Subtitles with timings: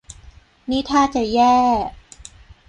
[0.69, 1.55] นี่ท่าจะแย่